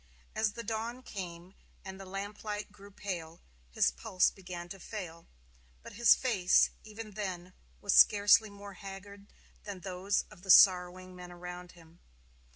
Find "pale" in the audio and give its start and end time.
2.89-3.39